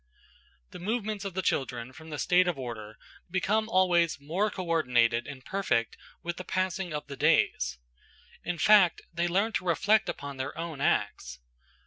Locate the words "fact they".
8.57-9.27